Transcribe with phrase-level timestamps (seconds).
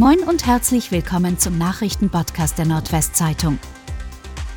[0.00, 3.58] Moin und herzlich willkommen zum Nachrichtenpodcast der Nordwestzeitung.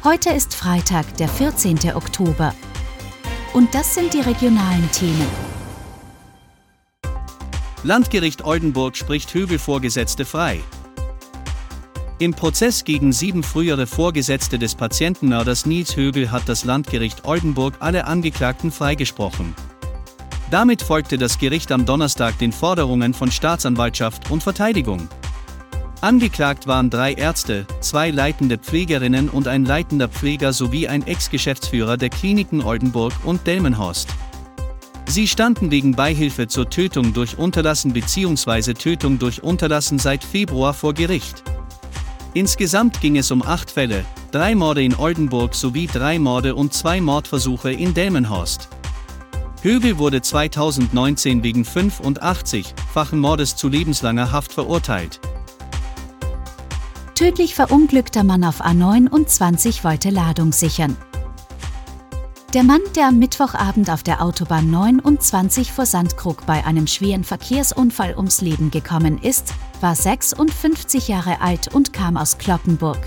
[0.06, 1.80] Heute ist Freitag, der 14.
[1.96, 2.56] Oktober.
[3.52, 5.28] Und das sind die regionalen Themen.
[7.84, 10.62] Landgericht Oldenburg spricht Höbel-Vorgesetzte frei.
[12.20, 18.08] Im Prozess gegen sieben frühere Vorgesetzte des Patientenmörders Nils Höbel hat das Landgericht Oldenburg alle
[18.08, 19.54] Angeklagten freigesprochen.
[20.50, 25.10] Damit folgte das Gericht am Donnerstag den Forderungen von Staatsanwaltschaft und Verteidigung.
[26.04, 32.10] Angeklagt waren drei Ärzte, zwei leitende Pflegerinnen und ein leitender Pfleger sowie ein Ex-Geschäftsführer der
[32.10, 34.10] Kliniken Oldenburg und Delmenhorst.
[35.06, 38.74] Sie standen wegen Beihilfe zur Tötung durch Unterlassen bzw.
[38.74, 41.42] Tötung durch Unterlassen seit Februar vor Gericht.
[42.34, 47.00] Insgesamt ging es um acht Fälle, drei Morde in Oldenburg sowie drei Morde und zwei
[47.00, 48.68] Mordversuche in Delmenhorst.
[49.62, 55.22] Högel wurde 2019 wegen 85-fachen Mordes zu lebenslanger Haft verurteilt.
[57.16, 60.98] Tödlich verunglückter Mann auf A29 wollte Ladung sichern.
[62.56, 68.16] Der Mann, der am Mittwochabend auf der Autobahn 29 vor Sandkrug bei einem schweren Verkehrsunfall
[68.18, 72.98] ums Leben gekommen ist, war 56 Jahre alt und kam aus Kloppenburg.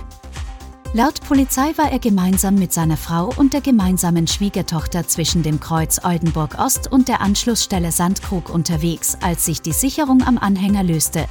[0.92, 6.04] Laut Polizei war er gemeinsam mit seiner Frau und der gemeinsamen Schwiegertochter zwischen dem Kreuz
[6.04, 11.26] Oldenburg Ost und der Anschlussstelle Sandkrug unterwegs, als sich die Sicherung am Anhänger löste,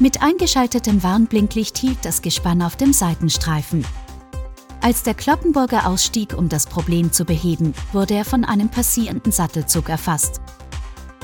[0.00, 3.84] mit eingeschaltetem Warnblinklicht hielt das Gespann auf dem Seitenstreifen.
[4.80, 9.90] Als der Kloppenburger ausstieg, um das Problem zu beheben, wurde er von einem passierenden Sattelzug
[9.90, 10.40] erfasst.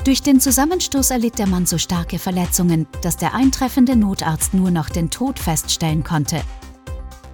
[0.03, 4.89] Durch den Zusammenstoß erlitt der Mann so starke Verletzungen, dass der eintreffende Notarzt nur noch
[4.89, 6.41] den Tod feststellen konnte.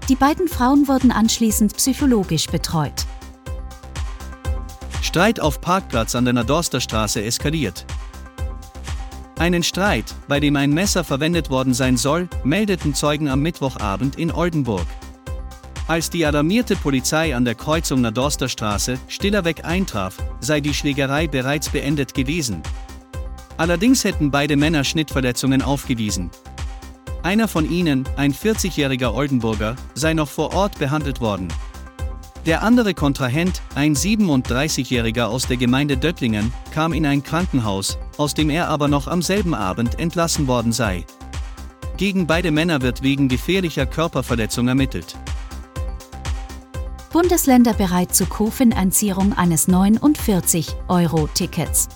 [0.09, 3.05] Die beiden Frauen wurden anschließend psychologisch betreut.
[5.01, 7.85] Streit auf Parkplatz an der Nadorsterstraße eskaliert.
[9.37, 14.31] Einen Streit, bei dem ein Messer verwendet worden sein soll, meldeten Zeugen am Mittwochabend in
[14.31, 14.85] Oldenburg.
[15.87, 21.69] Als die alarmierte Polizei an der Kreuzung Nadorster Straße Stillerweg eintraf, sei die Schlägerei bereits
[21.69, 22.61] beendet gewesen.
[23.57, 26.31] Allerdings hätten beide Männer Schnittverletzungen aufgewiesen.
[27.21, 31.47] Einer von ihnen, ein 40-jähriger Oldenburger, sei noch vor Ort behandelt worden.
[32.45, 38.49] Der andere Kontrahent, ein 37-Jähriger aus der Gemeinde Döttlingen, kam in ein Krankenhaus, aus dem
[38.49, 41.05] er aber noch am selben Abend entlassen worden sei.
[41.95, 45.15] Gegen beide Männer wird wegen gefährlicher Körperverletzung ermittelt.
[47.13, 51.87] Bundesländer bereit zur Kofinanzierung eines 49-Euro-Tickets.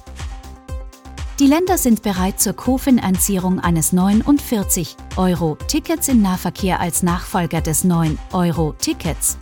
[1.40, 9.40] Die Länder sind bereit zur Kofinanzierung eines 49-Euro-Tickets im Nahverkehr als Nachfolger des 9-Euro-Tickets.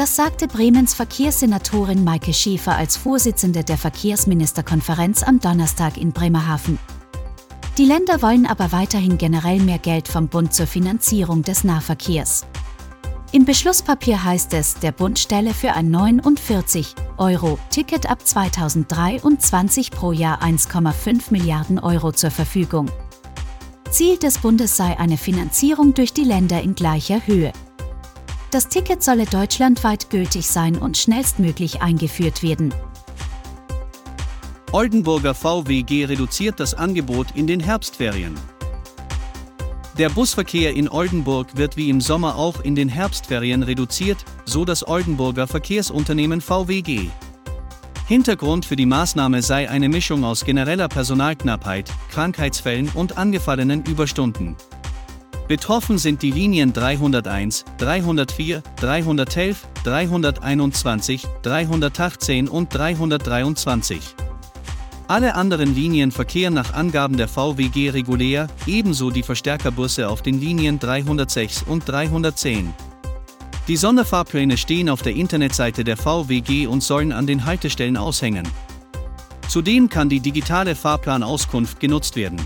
[0.00, 6.78] Das sagte Bremens Verkehrssenatorin Maike Schäfer als Vorsitzende der Verkehrsministerkonferenz am Donnerstag in Bremerhaven.
[7.76, 12.46] Die Länder wollen aber weiterhin generell mehr Geld vom Bund zur Finanzierung des Nahverkehrs.
[13.32, 20.12] Im Beschlusspapier heißt es, der Bund stelle für ein 49 Euro Ticket ab 2023 pro
[20.12, 22.90] Jahr 1,5 Milliarden Euro zur Verfügung.
[23.90, 27.52] Ziel des Bundes sei eine Finanzierung durch die Länder in gleicher Höhe.
[28.50, 32.74] Das Ticket solle deutschlandweit gültig sein und schnellstmöglich eingeführt werden.
[34.72, 38.34] Oldenburger VWG reduziert das Angebot in den Herbstferien.
[39.98, 44.86] Der Busverkehr in Oldenburg wird wie im Sommer auch in den Herbstferien reduziert, so das
[44.86, 47.08] Oldenburger Verkehrsunternehmen VWG.
[48.08, 54.56] Hintergrund für die Maßnahme sei eine Mischung aus genereller Personalknappheit, Krankheitsfällen und angefallenen Überstunden.
[55.50, 64.00] Betroffen sind die Linien 301, 304, 311, 321, 318 und 323.
[65.08, 70.78] Alle anderen Linien verkehren nach Angaben der VWG regulär, ebenso die Verstärkerbusse auf den Linien
[70.78, 72.72] 306 und 310.
[73.66, 78.46] Die Sonderfahrpläne stehen auf der Internetseite der VWG und sollen an den Haltestellen aushängen.
[79.48, 82.40] Zudem kann die digitale Fahrplanauskunft genutzt werden.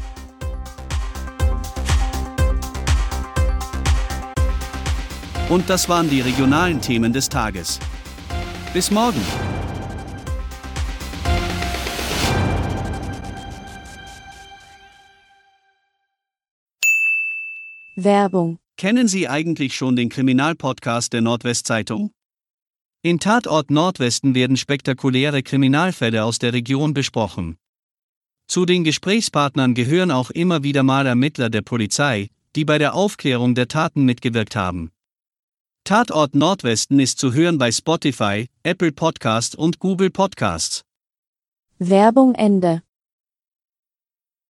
[5.48, 7.78] Und das waren die regionalen Themen des Tages.
[8.72, 9.20] Bis morgen.
[17.94, 18.58] Werbung.
[18.76, 22.10] Kennen Sie eigentlich schon den Kriminalpodcast der Nordwestzeitung?
[23.02, 27.58] In Tatort Nordwesten werden spektakuläre Kriminalfälle aus der Region besprochen.
[28.48, 33.54] Zu den Gesprächspartnern gehören auch immer wieder mal Ermittler der Polizei, die bei der Aufklärung
[33.54, 34.90] der Taten mitgewirkt haben.
[35.86, 40.80] Tatort Nordwesten ist zu hören bei Spotify, Apple Podcast und Google Podcasts.
[41.78, 42.83] Werbung Ende.